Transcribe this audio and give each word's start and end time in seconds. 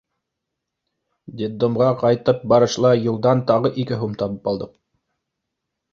Детдомға 1.41 1.91
ҡайтып 2.03 2.41
барышлай 2.53 3.03
юлдан 3.11 3.47
тағы 3.53 3.75
ике 3.85 4.03
һум 4.05 4.19
табып 4.23 4.51
алдыҡ. 4.53 4.77